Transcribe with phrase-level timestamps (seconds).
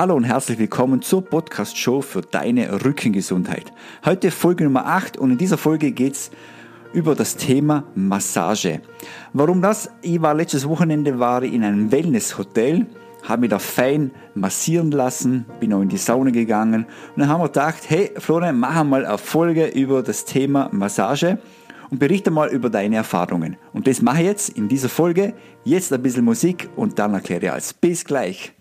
[0.00, 3.70] Hallo und herzlich willkommen zur Podcast-Show für deine Rückengesundheit.
[4.02, 6.30] Heute Folge Nummer 8 und in dieser Folge geht es
[6.94, 8.80] über das Thema Massage.
[9.34, 9.90] Warum das?
[10.00, 12.86] Ich war letztes Wochenende war in einem Wellness-Hotel,
[13.24, 17.42] habe mich da fein massieren lassen, bin auch in die Sauna gegangen und dann haben
[17.42, 21.38] wir gedacht, hey Florian, mach mal eine Folge über das Thema Massage
[21.90, 23.58] und berichte mal über deine Erfahrungen.
[23.74, 25.34] Und das mache ich jetzt in dieser Folge.
[25.62, 27.74] Jetzt ein bisschen Musik und dann erkläre ich alles.
[27.74, 28.54] Bis gleich.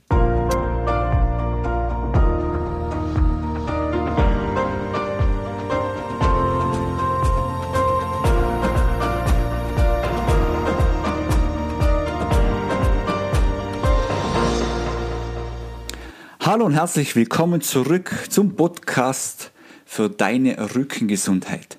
[16.51, 19.51] Hallo und herzlich willkommen zurück zum Podcast
[19.85, 21.77] für deine Rückengesundheit.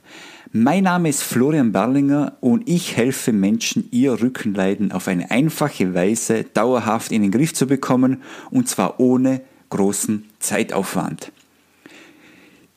[0.53, 6.45] Mein Name ist Florian Berlinger und ich helfe Menschen, ihr Rückenleiden auf eine einfache Weise
[6.45, 11.33] dauerhaft in den Griff zu bekommen und zwar ohne großen Zeitaufwand.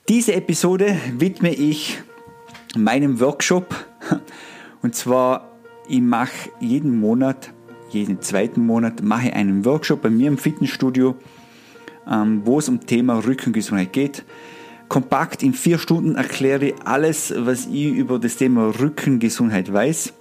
[0.09, 2.01] Diese Episode widme ich
[2.75, 3.75] meinem Workshop
[4.81, 5.47] und zwar
[5.87, 7.53] ich mache jeden Monat,
[7.91, 11.15] jeden zweiten Monat mache einen Workshop bei mir im Fitnessstudio
[12.05, 14.23] wo es um Thema Rückengesundheit geht.
[14.89, 20.13] Kompakt in vier Stunden erkläre ich alles, was ich über das Thema Rückengesundheit weiß.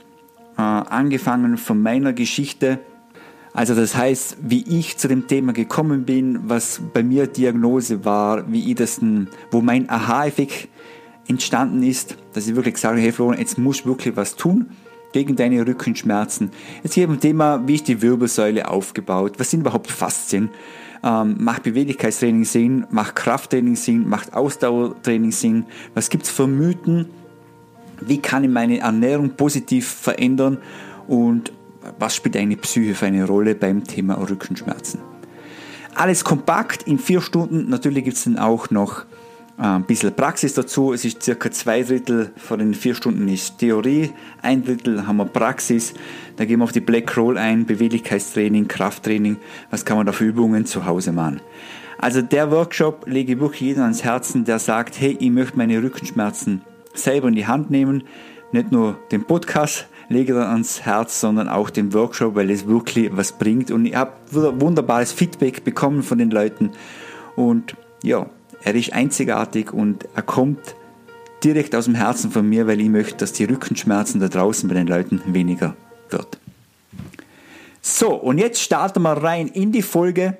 [0.56, 2.78] Äh, angefangen von meiner Geschichte,
[3.54, 8.50] also das heißt, wie ich zu dem Thema gekommen bin, was bei mir Diagnose war,
[8.50, 9.00] wie ich das,
[9.50, 10.68] wo mein Aha-Effekt
[11.28, 14.68] entstanden ist, dass ich wirklich habe, hey Florian, jetzt musst du wirklich was tun
[15.12, 16.50] gegen deine Rückenschmerzen.
[16.82, 20.50] Jetzt geht um Thema, wie ist die Wirbelsäule aufgebaut, was sind überhaupt Faszien,
[21.04, 22.86] ähm, macht Beweglichkeitstraining Sinn?
[22.90, 24.08] Macht Krafttraining Sinn?
[24.08, 25.66] Macht Ausdauertraining Sinn?
[25.94, 27.06] Was gibt es für Mythen?
[28.00, 30.58] Wie kann ich meine Ernährung positiv verändern?
[31.08, 31.52] Und
[31.98, 35.00] was spielt eine Psyche für eine Rolle beim Thema Rückenschmerzen?
[35.94, 37.68] Alles kompakt in vier Stunden.
[37.68, 39.04] Natürlich gibt es dann auch noch
[39.56, 40.92] ein bisschen Praxis dazu.
[40.92, 44.10] Es ist circa zwei Drittel von den vier Stunden ist Theorie,
[44.40, 45.94] ein Drittel haben wir Praxis.
[46.36, 49.36] Da gehen wir auf die Black Roll ein, Beweglichkeitstraining, Krafttraining.
[49.70, 51.40] Was kann man da für Übungen zu Hause machen?
[51.98, 55.80] Also der Workshop lege ich wirklich jedem ans Herzen, der sagt, hey, ich möchte meine
[55.82, 56.62] Rückenschmerzen
[56.94, 58.02] selber in die Hand nehmen.
[58.50, 63.10] Nicht nur den Podcast lege ich ans Herz, sondern auch den Workshop, weil es wirklich
[63.16, 63.70] was bringt.
[63.70, 66.72] Und ich habe wunderbares Feedback bekommen von den Leuten.
[67.36, 68.26] Und ja,
[68.64, 70.74] er ist einzigartig und er kommt
[71.44, 74.74] direkt aus dem Herzen von mir, weil ich möchte, dass die Rückenschmerzen da draußen bei
[74.74, 75.74] den Leuten weniger
[76.10, 76.38] wird.
[77.80, 80.36] So, und jetzt starten wir rein in die Folge.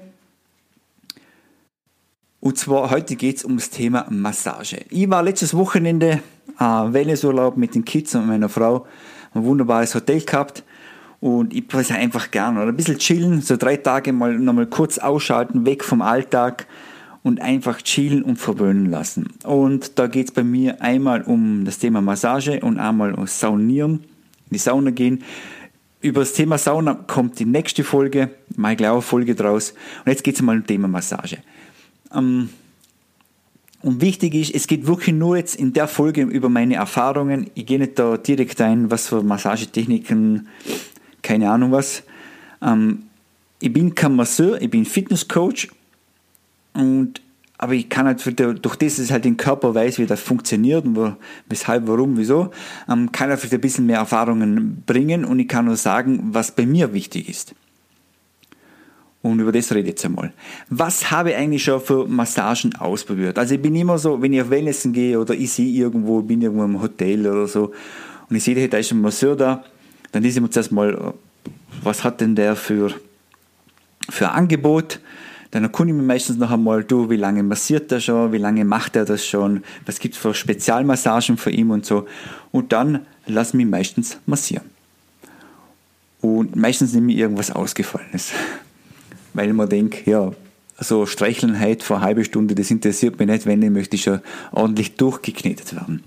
[2.38, 4.84] Und zwar heute geht es um das Thema Massage.
[4.91, 6.22] Ich war letztes Wochenende
[6.59, 8.87] äh, Wellnessurlaub mit den Kids und meiner Frau.
[9.34, 10.62] Ein wunderbares Hotel gehabt.
[11.21, 12.59] Und ich weiß einfach gern.
[12.59, 16.66] Oder ein bisschen chillen, so drei Tage mal nochmal kurz ausschalten, weg vom Alltag
[17.22, 19.28] und einfach chillen und verwöhnen lassen.
[19.44, 24.00] Und da geht es bei mir einmal um das Thema Massage und einmal um Saunieren,
[24.50, 25.22] in die Sauna gehen.
[26.00, 29.72] Über das Thema Sauna kommt die nächste Folge, mal gleich eine Folge draus.
[30.05, 31.38] Und jetzt geht es mal um das Thema Massage.
[32.12, 32.49] Ähm,
[33.83, 37.50] und wichtig ist, es geht wirklich nur jetzt in der Folge über meine Erfahrungen.
[37.54, 40.49] Ich gehe nicht da direkt ein, was für Massagetechniken,
[41.22, 42.03] keine Ahnung was.
[42.60, 43.04] Ähm,
[43.60, 45.69] ich bin kein Masseur, ich bin Fitnesscoach
[46.75, 47.21] und,
[47.59, 50.84] aber ich kann halt, durch das, dass ich halt den Körper weiß, wie das funktioniert
[50.84, 51.12] und wo,
[51.49, 52.50] weshalb, warum, wieso,
[52.88, 56.50] ähm, kann er vielleicht ein bisschen mehr Erfahrungen bringen und ich kann nur sagen, was
[56.50, 57.55] bei mir wichtig ist.
[59.22, 60.33] Und über das rede ich jetzt einmal.
[60.69, 63.39] Was habe ich eigentlich schon für Massagen ausprobiert?
[63.39, 66.43] Also ich bin immer so, wenn ich auf Wellnessen gehe oder ich sehe irgendwo, bin
[66.43, 67.71] irgendwo im Hotel oder so
[68.28, 69.65] und ich sehe, da ist ein Masseur da,
[70.10, 71.15] dann ist immer zuerst mal,
[71.83, 72.93] was hat denn der für,
[74.10, 75.00] für Angebot?
[75.52, 78.64] Dann erkundige ich mich meistens noch einmal, du, wie lange massiert er schon, wie lange
[78.64, 82.06] macht er das schon, was gibt es für Spezialmassagen für ihn und so.
[82.52, 84.64] Und dann lasse ich mich meistens massieren.
[86.22, 88.32] Und meistens nehme ich irgendwas Ausgefallenes.
[89.34, 90.32] Weil mir denke, ja,
[90.78, 94.21] so Streicheln heute vor halben Stunde, das interessiert mich nicht, wenn ich möchte schon
[94.53, 96.03] ordentlich durchgeknetet werden.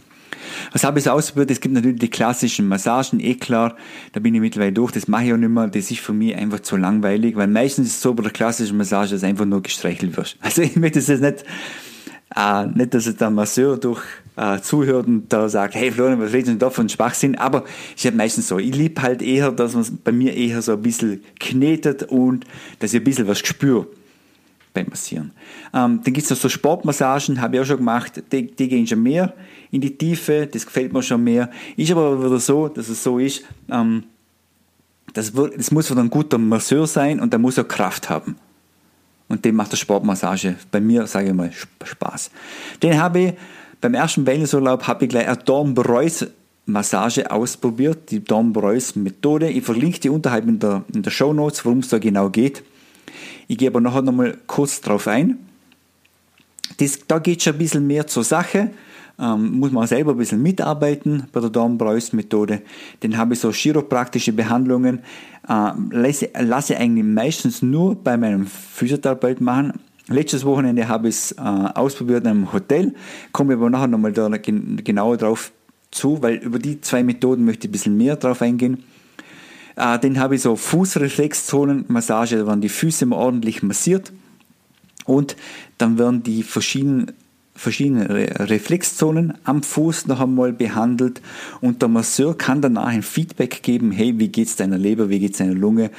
[0.71, 1.51] Was habe ich so ausprobiert?
[1.51, 3.75] Es gibt natürlich die klassischen Massagen, eh klar,
[4.13, 6.35] da bin ich mittlerweile durch, das mache ich auch nicht mehr, das ist für mich
[6.35, 9.61] einfach zu langweilig, weil meistens ist es so bei der klassischen Massage, dass einfach nur
[9.61, 10.37] gestreichelt wirst.
[10.45, 11.43] Also ich möchte es jetzt nicht,
[12.35, 14.01] äh, nicht, dass es der Masseur durch
[14.35, 17.35] äh, zuhört und da sagt, hey Florian, was redest du denn da von Schwachsinn?
[17.35, 17.63] Aber
[17.95, 20.81] ich habe meistens so, ich liebe halt eher, dass man bei mir eher so ein
[20.81, 22.45] bisschen knetet und
[22.79, 23.87] dass ich ein bisschen was spüre
[24.75, 25.31] beim Massieren.
[25.73, 28.85] Ähm, dann gibt es noch so Sportmassagen, habe ich auch schon gemacht, die, die, gehen
[28.85, 29.33] schon mehr
[29.71, 31.49] in die Tiefe, das gefällt mir schon mehr.
[31.75, 34.03] Ist aber wieder so, dass es so ist, ähm,
[35.13, 38.35] das, das muss wieder ein guter Masseur sein und der muss auch Kraft haben.
[39.27, 41.51] Und dem macht der Sportmassage bei mir, sage ich mal,
[41.83, 42.29] Spaß.
[42.83, 43.33] Den habe ich
[43.81, 46.27] beim ersten Wellnessurlaub habe ich gleich eine Dornbreus
[46.65, 49.49] Massage ausprobiert, die Dornbreus Methode.
[49.49, 52.63] Ich verlinke die unterhalb in der, in der Show Notes, worum es da genau geht.
[53.47, 55.37] Ich gehe aber nachher nochmal kurz drauf ein.
[56.77, 58.71] Das, da geht schon ein bisschen mehr zur Sache.
[59.17, 62.61] Ähm, muss man selber ein bisschen mitarbeiten bei der Dornbreus-Methode.
[62.99, 64.99] Dann habe ich so chiropraktische Behandlungen,
[65.47, 69.73] äh, lasse, lasse eigentlich meistens nur bei meinem Physiotherapeut machen.
[70.07, 72.93] Letztes Wochenende habe ich es äh, ausprobiert in einem Hotel,
[73.31, 75.51] komme aber nachher nochmal da genauer drauf
[75.91, 78.83] zu, weil über die zwei Methoden möchte ich ein bisschen mehr drauf eingehen.
[79.75, 84.11] Äh, den habe ich so Fußreflexzonenmassage, da werden die Füße mal ordentlich massiert
[85.05, 85.35] und
[85.77, 87.11] dann werden die verschiedenen
[87.57, 88.09] verschiedene
[88.49, 91.21] Reflexzonen am Fuß noch einmal behandelt
[91.61, 95.37] und der Masseur kann danach ein Feedback geben, hey, wie geht's deiner Leber, wie geht's
[95.37, 95.89] deiner Lunge,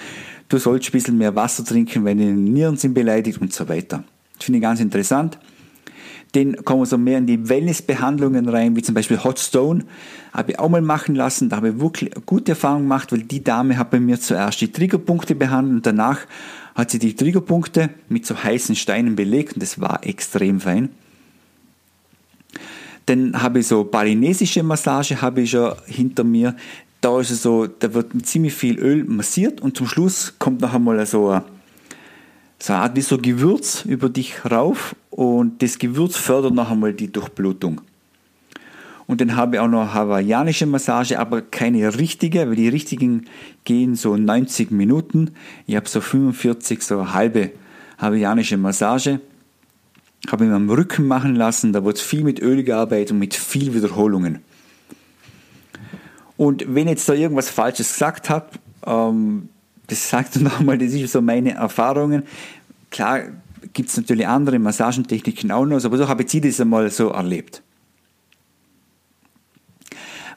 [0.51, 4.05] du sollst ein bisschen mehr Wasser trinken, wenn deine Nieren sind beleidigt und so weiter.
[4.37, 5.39] Das finde ich ganz interessant.
[6.35, 9.85] Den kommen wir so mehr in die Wellnessbehandlungen rein, wie zum Beispiel Hot Stone.
[10.33, 11.49] Habe ich auch mal machen lassen.
[11.49, 14.71] Da habe ich wirklich gute Erfahrungen gemacht, weil die Dame hat bei mir zuerst die
[14.71, 16.21] Triggerpunkte behandelt und danach
[16.75, 20.91] hat sie die Triggerpunkte mit so heißen Steinen belegt und das war extrem fein.
[23.07, 26.57] Dann habe ich so balinesische Massage habe ich schon hinter mir.
[27.01, 30.75] Da ist es so, da wird ziemlich viel Öl massiert und zum Schluss kommt noch
[30.75, 31.45] einmal so eine,
[32.59, 36.93] so eine Art wie so Gewürz über dich rauf und das Gewürz fördert noch einmal
[36.93, 37.81] die Durchblutung.
[39.07, 43.27] Und dann habe ich auch noch hawaiianische Massage, aber keine richtige, weil die richtigen
[43.65, 45.31] gehen so 90 Minuten.
[45.67, 47.53] Ich habe so 45, so halbe
[47.99, 49.21] hawaiianische Massage
[50.31, 53.75] habe ihn am Rücken machen lassen, da wird viel mit Öl gearbeitet und mit viel
[53.75, 54.41] Wiederholungen.
[56.37, 58.47] Und wenn ich jetzt da irgendwas Falsches gesagt habe,
[58.85, 59.49] ähm,
[59.87, 62.23] das sagt nochmal, das ist so meine Erfahrungen.
[62.91, 63.25] Klar
[63.73, 67.63] gibt es natürlich andere Massagentechniken auch noch, aber so habe ich das einmal so erlebt.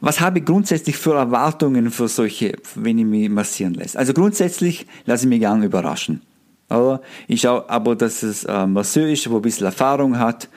[0.01, 3.99] Was habe ich grundsätzlich für Erwartungen für solche, wenn ich mich massieren lasse?
[3.99, 6.21] Also grundsätzlich lasse ich mich gerne überraschen.
[6.69, 7.01] Oder?
[7.27, 10.47] Ich schaue aber, dass es ein Masseur ist, der ein bisschen Erfahrung hat.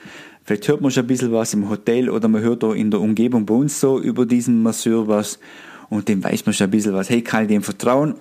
[0.45, 3.01] Vielleicht hört man schon ein bisschen was im Hotel oder man hört auch in der
[3.01, 5.39] Umgebung bei uns so über diesen Masseur was
[5.89, 7.09] und dem weiß man schon ein bisschen was.
[7.09, 8.15] Hey, kann ich dem vertrauen?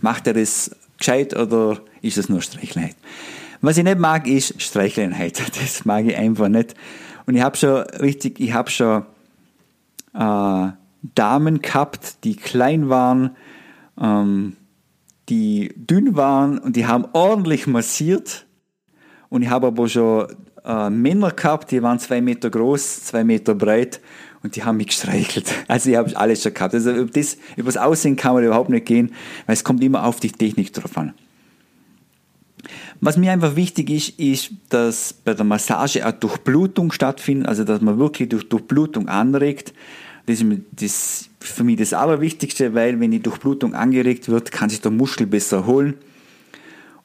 [0.00, 2.96] Macht er das gescheit oder ist es nur Streichelheit?
[3.60, 5.42] Was ich nicht mag, ist Streicheleinheit.
[5.60, 6.74] Das mag ich einfach nicht.
[7.26, 9.04] Und ich habe schon richtig, ich habe schon
[10.14, 10.68] äh,
[11.14, 13.36] Damen gehabt, die klein waren,
[14.00, 14.56] ähm,
[15.28, 18.46] die dünn waren und die haben ordentlich massiert.
[19.28, 20.28] Und ich habe aber schon
[20.64, 24.00] äh, Männer gehabt, die waren zwei Meter groß, zwei Meter breit
[24.46, 25.52] und die haben mich gestreichelt.
[25.68, 26.74] Also ich habe alles schon gehabt.
[26.74, 29.12] Also über das, über das Aussehen kann man überhaupt nicht gehen,
[29.46, 31.12] weil es kommt immer auf die Technik drauf an.
[33.00, 37.80] Was mir einfach wichtig ist, ist, dass bei der Massage eine Durchblutung stattfindet, also dass
[37.80, 39.74] man wirklich durch Durchblutung anregt.
[40.26, 40.40] Das
[40.80, 45.26] ist für mich das Allerwichtigste, weil wenn die Durchblutung angeregt wird, kann sich der Muskel
[45.26, 45.94] besser erholen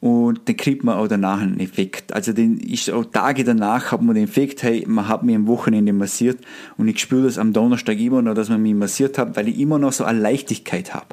[0.02, 2.12] und dann kriegt man auch danach einen Effekt.
[2.12, 5.48] Also den ist auch Tage danach hat man den Effekt, hey, man hat mich am
[5.48, 6.40] Wochenende massiert
[6.78, 9.60] und ich spüre das am Donnerstag immer noch, dass man mich massiert hat, weil ich
[9.60, 11.08] immer noch so eine Leichtigkeit habe.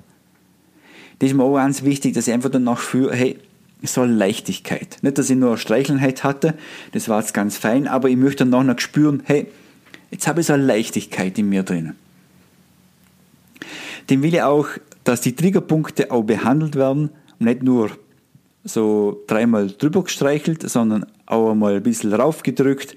[1.21, 3.39] Das ist mir auch ganz wichtig, dass ich einfach danach fühle, hey,
[3.83, 4.99] so eine Leichtigkeit.
[5.03, 6.55] Nicht, dass ich nur eine Streichelnheit hatte,
[6.93, 9.47] das war jetzt ganz fein, aber ich möchte dann noch spüren, hey,
[10.11, 11.95] jetzt habe ich so eine Leichtigkeit in mir drin
[14.11, 14.69] dem will ich auch,
[15.05, 17.91] dass die Triggerpunkte auch behandelt werden und nicht nur
[18.65, 22.95] so dreimal drüber gestreichelt, sondern auch einmal ein bisschen raufgedrückt,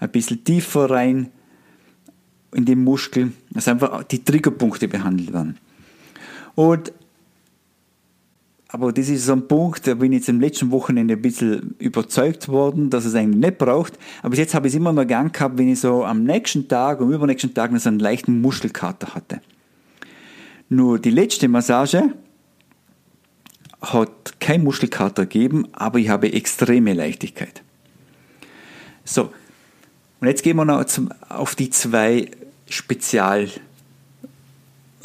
[0.00, 1.30] ein bisschen tiefer rein
[2.54, 5.58] in den Muskel, dass einfach die Triggerpunkte behandelt werden.
[6.54, 6.92] Und
[8.74, 11.76] aber das ist so ein Punkt, da bin ich jetzt im letzten Wochenende ein bisschen
[11.78, 13.96] überzeugt worden, dass es eigentlich nicht braucht.
[14.20, 16.66] Aber bis jetzt habe ich es immer noch gern gehabt, wenn ich so am nächsten
[16.66, 19.40] Tag, am übernächsten Tag noch so einen leichten Muskelkater hatte.
[20.70, 22.14] Nur die letzte Massage
[23.92, 27.62] hat kein Muskelkater gegeben, aber ich habe extreme Leichtigkeit.
[29.04, 29.30] So,
[30.20, 30.82] und jetzt gehen wir noch
[31.28, 32.30] auf die zwei
[32.68, 33.48] Spezial,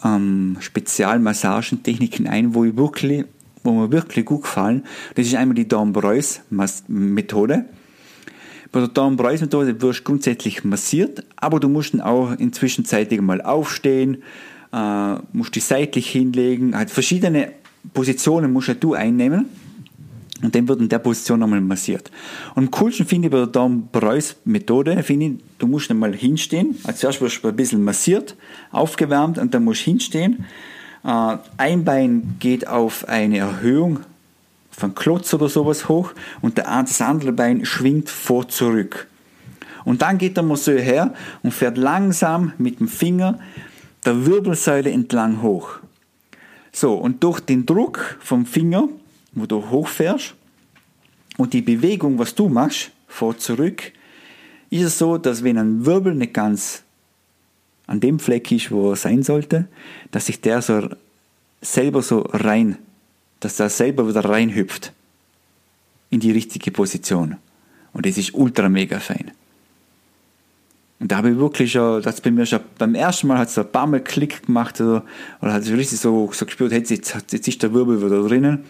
[0.03, 3.25] ähm, Spezialmassagentechniken ein, wo, ich wirklich,
[3.63, 4.85] wo mir wirklich gut gefallen.
[5.15, 7.65] Das ist einmal die Dornbreus-Methode.
[8.71, 13.41] Bei der Dornbreus-Methode wirst du grundsätzlich massiert, aber du musst dann auch inzwischen zeitig mal
[13.41, 14.23] aufstehen,
[14.71, 17.51] äh, musst dich seitlich hinlegen, halt verschiedene
[17.93, 19.45] Positionen musst du einnehmen
[20.41, 22.11] und dann wird in der Position nochmal massiert.
[22.55, 26.99] Und am coolsten finde ich bei der Darm-Breus-Methode, finde ich, du musst einmal hinstehen, als
[26.99, 28.35] zuerst wirst du ein bisschen massiert,
[28.71, 30.45] aufgewärmt und dann musst du hinstehen.
[31.03, 33.99] Äh, ein Bein geht auf eine Erhöhung
[34.71, 39.07] von Klotz oder sowas hoch und das andere Bein schwingt vor zurück.
[39.83, 43.39] Und dann geht der Masseur her und fährt langsam mit dem Finger
[44.05, 45.79] der Wirbelsäule entlang hoch.
[46.71, 48.87] So, und durch den Druck vom Finger,
[49.33, 50.35] wo du hochfährst,
[51.37, 53.93] und die Bewegung, was du machst, vor zurück,
[54.69, 56.83] ist es so, dass wenn ein Wirbel nicht ganz
[57.87, 59.67] an dem Fleck ist, wo er sein sollte,
[60.11, 60.89] dass sich der so
[61.61, 62.77] selber so rein,
[63.39, 64.93] dass der selber wieder reinhüpft
[66.09, 67.37] in die richtige Position.
[67.93, 69.31] Und das ist ultra mega fein.
[70.99, 73.71] Und da habe ich wirklich das bei mir schon, beim ersten Mal hat es ein
[73.71, 75.03] paar Mal Klick gemacht oder,
[75.41, 78.65] oder hat es richtig so, so gespürt, jetzt, jetzt, jetzt ist der Wirbel wieder drinnen.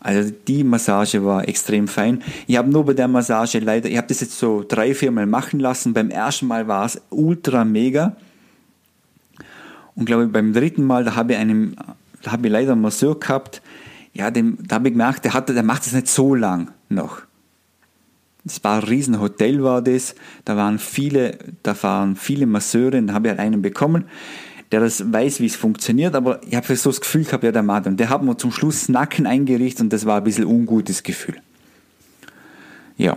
[0.00, 2.22] Also die Massage war extrem fein.
[2.46, 5.26] Ich habe nur bei der Massage leider, ich habe das jetzt so drei, vier Mal
[5.26, 5.92] machen lassen.
[5.92, 8.16] Beim ersten Mal war es ultra mega.
[9.96, 11.76] Und glaube ich, beim dritten Mal, da habe ich einen,
[12.22, 13.60] da habe ich leider einen Masseur gehabt.
[14.12, 17.22] Ja, dem, da habe ich gemerkt, der, hat, der macht es nicht so lang noch.
[18.48, 20.14] Das war ein Riesenhotel war das.
[20.44, 24.04] Da waren viele, da waren viele Masseure, da habe ich halt einen bekommen
[24.70, 27.62] der das weiß, wie es funktioniert, aber ich habe so das Gefühl gehabt, ja, der
[27.62, 31.36] Mann, der hat mir zum Schluss Nacken eingerichtet und das war ein bisschen ungutes Gefühl.
[32.96, 33.16] Ja.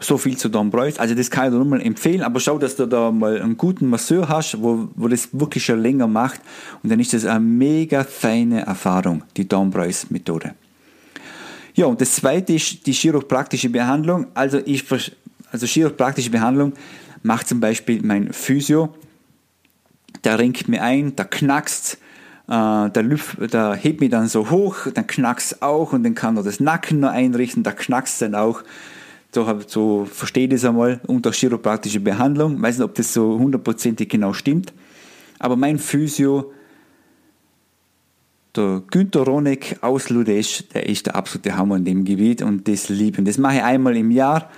[0.00, 0.98] So viel zu Don Preuß.
[0.98, 3.56] Also das kann ich dir nur mal empfehlen, aber schau, dass du da mal einen
[3.56, 6.40] guten Masseur hast, wo, wo das wirklich schon länger macht
[6.82, 10.54] und dann ist das eine mega feine Erfahrung, die Don Preuß Methode.
[11.78, 14.26] Ja, und das zweite ist die chiropraktische Behandlung.
[14.34, 14.84] Also ich,
[15.52, 16.72] also chiropraktische Behandlung
[17.22, 18.92] macht zum Beispiel mein Physio,
[20.24, 21.98] der ringt mir ein, der knackst,
[22.48, 26.36] äh, der, Lüft, der hebt mich dann so hoch, dann knackst auch und dann kann
[26.36, 28.64] er das Nacken noch einrichten, da knackst dann auch.
[29.32, 32.56] So, so verstehe ich das einmal unter chiropraktische Behandlung.
[32.56, 34.72] Ich weiß nicht, ob das so hundertprozentig genau stimmt.
[35.38, 36.52] Aber mein Physio,
[38.58, 42.88] der Günter Ronek aus Ludesch, der ist der absolute Hammer in dem Gebiet und das
[42.88, 43.24] lieben.
[43.24, 44.50] Das mache ich einmal im Jahr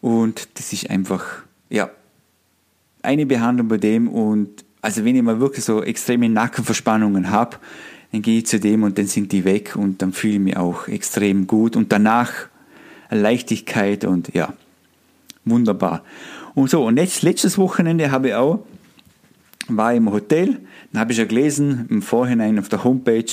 [0.00, 1.24] und das ist einfach,
[1.70, 1.90] ja,
[3.02, 7.56] eine Behandlung bei dem und also wenn ich mal wirklich so extreme Nackenverspannungen habe,
[8.12, 10.56] dann gehe ich zu dem und dann sind die weg und dann fühle ich mich
[10.56, 12.32] auch extrem gut und danach
[13.10, 14.52] Leichtigkeit und ja,
[15.44, 16.02] wunderbar.
[16.54, 18.64] Und so, und jetzt, letztes Wochenende habe ich auch,
[19.68, 20.58] war im Hotel,
[20.92, 23.24] dann habe ich ja gelesen im Vorhinein auf der Homepage,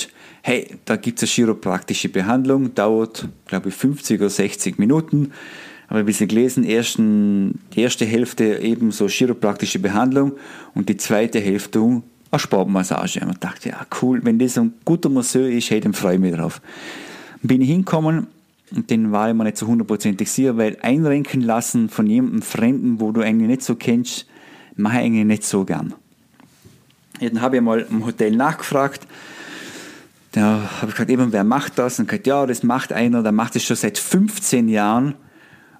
[0.42, 5.32] hey, da gibt es eine chiropraktische Behandlung, dauert, glaube ich, 50 oder 60 Minuten
[5.88, 10.32] habe ein bisschen gelesen, ersten, die erste Hälfte eben so chiropraktische Behandlung
[10.74, 13.20] und die zweite Hälfte eine Sportmassage.
[13.20, 16.20] Und ich dachte, ja cool, wenn das ein guter Masseur ist, hey, dann freue ich
[16.20, 16.60] mich drauf.
[17.42, 18.26] Bin ich hingekommen
[18.74, 23.00] und den war ich mir nicht so hundertprozentig sicher, weil einrenken lassen von jemandem Fremden,
[23.00, 24.26] wo du eigentlich nicht so kennst,
[24.76, 25.94] mache ich eigentlich nicht so gern.
[27.20, 29.06] Dann habe ich mal im Hotel nachgefragt,
[30.32, 32.00] da habe ich gesagt, eben, wer macht das?
[32.00, 35.14] Und gesagt, ja, das macht einer, der macht das schon seit 15 Jahren.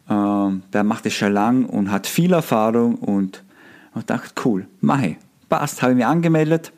[0.09, 3.43] Ähm, der macht es schon lang und hat viel Erfahrung und
[3.97, 5.17] ich dachte, cool, mache
[5.49, 6.73] Passt, habe ich mich angemeldet.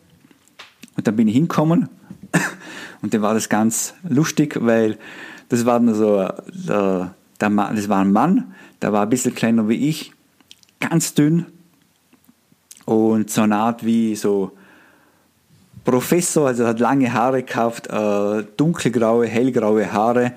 [0.96, 1.88] Und dann bin ich hingekommen.
[3.02, 4.98] Und dann war das ganz lustig, weil
[5.50, 9.88] das war so, der, der das war ein Mann, der war ein bisschen kleiner wie
[9.88, 10.12] ich,
[10.80, 11.46] ganz dünn
[12.86, 14.52] und so eine Art wie so
[15.84, 20.32] Professor, also hat lange Haare gehabt, äh, dunkelgraue, hellgraue Haare.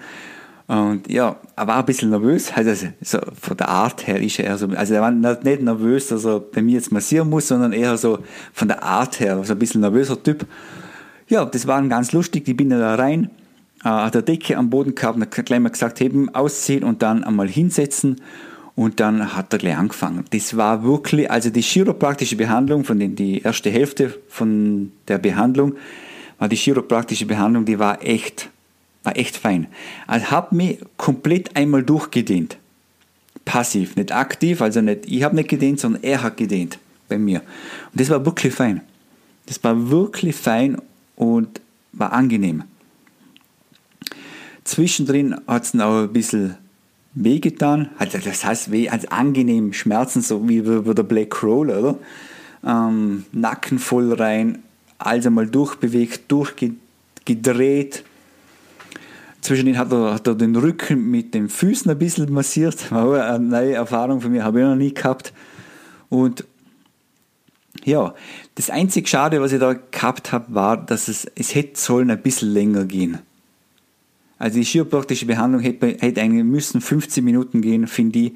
[0.68, 4.56] Und ja, er war ein bisschen nervös, also so von der Art her ist er
[4.58, 7.98] so, also er war nicht nervös, dass er bei mir jetzt massieren muss, sondern eher
[7.98, 8.20] so
[8.54, 10.46] von der Art her, so ein bisschen nervöser Typ.
[11.28, 13.32] Ja, das war ganz lustig, ich bin da rein,
[13.84, 17.24] äh, hat der Decke am Boden gehabt und gleich mal gesagt, heben, ausziehen und dann
[17.24, 18.18] einmal hinsetzen
[18.80, 20.24] und dann hat er gleich angefangen.
[20.30, 25.76] Das war wirklich, also die chiropraktische Behandlung, von den, die erste Hälfte von der Behandlung,
[26.38, 28.50] war die chiropraktische Behandlung, die war echt
[29.04, 29.68] war echt fein.
[30.08, 32.56] Also habe mich komplett einmal durchgedehnt.
[33.44, 37.42] Passiv, nicht aktiv, also nicht ich habe nicht gedehnt, sondern er hat gedehnt bei mir.
[37.92, 38.80] Und das war wirklich fein.
[39.48, 40.78] Das war wirklich fein
[41.18, 41.60] und
[41.92, 42.64] war angenehm.
[44.64, 46.56] Zwischendrin hat es auch ein bisschen
[47.14, 47.90] wehgetan.
[47.98, 51.98] Also das heißt weh, als angenehm Schmerzen, so wie bei der Black Roll, oder?
[52.66, 54.60] Ähm, Nacken voll rein,
[54.98, 58.04] also mal durchbewegt, durchgedreht,
[59.42, 62.92] Zwischendrin hat er, hat er den Rücken mit den Füßen ein bisschen massiert.
[62.92, 65.34] War eine neue Erfahrung für mich, habe ich noch nie gehabt.
[66.10, 66.44] Und
[67.86, 68.14] ja,
[68.56, 72.22] das einzig Schade, was ich da gehabt habe, war, dass es, es hätte sollen ein
[72.22, 73.20] bisschen länger gehen.
[74.40, 78.32] Also die chiropraktische Behandlung hätte, hätte eigentlich müssen 15 Minuten gehen, finde ich.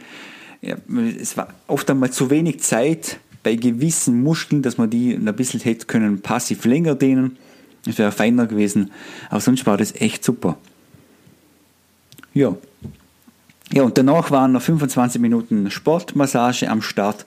[0.61, 0.75] Ja,
[1.19, 5.59] es war oft einmal zu wenig Zeit bei gewissen Muskeln, dass man die ein bisschen
[5.61, 7.37] hätte können passiv länger dehnen.
[7.85, 8.91] Es wäre feiner gewesen,
[9.29, 10.57] aber sonst war das echt super.
[12.33, 12.55] Ja.
[13.71, 17.25] Ja, und danach waren noch 25 Minuten Sportmassage am Start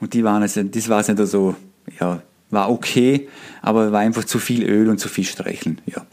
[0.00, 1.56] und die waren also, das war nicht so,
[1.98, 3.28] ja, war okay,
[3.62, 6.06] aber war einfach zu viel Öl und zu viel Streicheln, ja.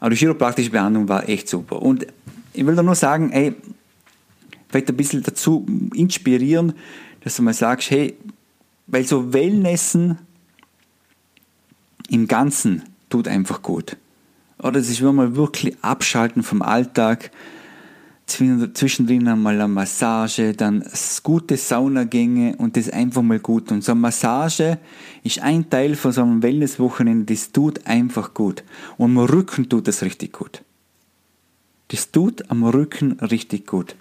[0.00, 1.82] Aber die chiropraktische Behandlung war echt super.
[1.82, 2.06] Und
[2.52, 3.54] ich will da nur sagen, ey,
[4.68, 6.74] vielleicht ein bisschen dazu inspirieren,
[7.22, 8.16] dass du mal sagst, hey,
[8.86, 10.18] weil so Wellnessen
[12.08, 13.96] im Ganzen tut einfach gut.
[14.58, 17.30] Oder sich mal wirklich abschalten vom Alltag,
[18.28, 20.84] zwischendrin einmal eine Massage, dann
[21.22, 23.72] gute Saunagänge und das einfach mal gut.
[23.72, 24.78] Und so eine Massage
[25.24, 28.62] ist ein Teil von so einem Wellnesswochenende, das tut einfach gut.
[28.96, 30.62] Und am Rücken tut das richtig gut.
[31.88, 33.96] Das tut am Rücken richtig gut.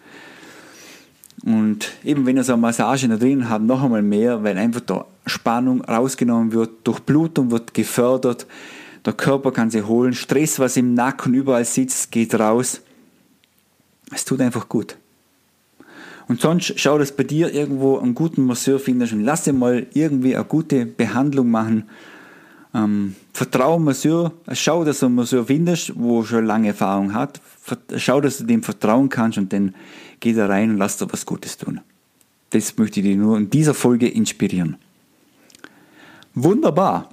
[1.43, 4.81] Und eben wenn ihr so eine Massage da drin habt, noch einmal mehr, weil einfach
[4.81, 8.47] da Spannung rausgenommen wird, Durchblutung wird gefördert,
[9.05, 12.81] der Körper kann sich holen, Stress, was im Nacken überall sitzt, geht raus.
[14.11, 14.97] Es tut einfach gut.
[16.27, 19.87] Und sonst schau, dass bei dir irgendwo einen guten Masseur findest und lass dir mal
[19.93, 21.89] irgendwie eine gute Behandlung machen.
[22.73, 27.39] Ähm, vertraue Masseur, schau, dass du einen Masseur findest, wo schon lange Erfahrung hat.
[27.95, 29.73] Schau, dass du dem vertrauen kannst und dann
[30.19, 31.79] geh da rein und lass dir was Gutes tun.
[32.49, 34.77] Das möchte ich dir nur in dieser Folge inspirieren.
[36.33, 37.09] Wunderbar.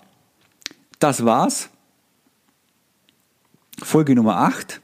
[0.99, 1.69] Das war's.
[3.83, 4.81] Folge Nummer 8.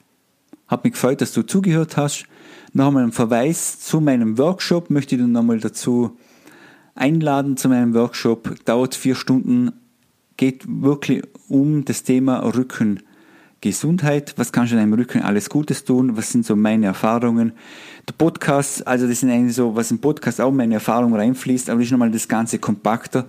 [0.70, 2.26] Hat mich gefreut, dass du zugehört hast.
[2.72, 4.88] Noch einmal ein Verweis zu meinem Workshop.
[4.88, 6.16] Möchte ich dich nochmal dazu
[6.94, 8.54] einladen zu meinem Workshop.
[8.66, 9.72] Dauert vier Stunden.
[10.36, 14.34] Geht wirklich um das Thema Rückengesundheit.
[14.36, 16.16] Was kannst du deinem Rücken alles Gutes tun?
[16.16, 17.50] Was sind so meine Erfahrungen?
[18.08, 21.80] Der Podcast, also das sind eigentlich so, was im Podcast auch meine Erfahrungen reinfließt, aber
[21.80, 23.26] das ist nochmal das Ganze kompakter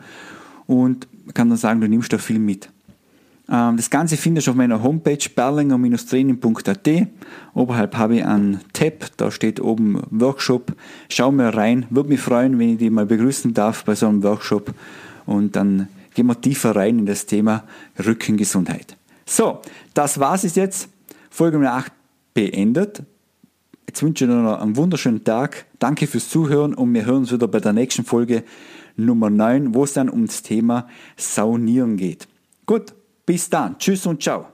[0.67, 2.69] und kann dann sagen, du nimmst da viel mit.
[3.49, 7.07] Ähm, das Ganze findest du auf meiner Homepage berlinger-training.at.
[7.53, 10.73] Oberhalb habe ich einen Tab, da steht oben Workshop.
[11.09, 14.23] Schau mal rein, würde mich freuen, wenn ich dich mal begrüßen darf bei so einem
[14.23, 14.73] Workshop.
[15.25, 17.63] Und dann gehen wir tiefer rein in das Thema
[18.03, 18.97] Rückengesundheit.
[19.25, 19.61] So,
[19.93, 20.89] das war's es jetzt.
[21.29, 21.91] Folge Nummer 8
[22.33, 23.03] beendet.
[23.87, 25.65] Jetzt wünsche ich dir noch einen wunderschönen Tag.
[25.79, 28.43] Danke fürs Zuhören und wir hören uns wieder bei der nächsten Folge
[28.95, 30.87] Nummer 9, wo es dann ums Thema
[31.17, 32.27] Saunieren geht.
[32.65, 32.93] Gut,
[33.25, 33.77] bis dann.
[33.77, 34.50] Tschüss und ciao.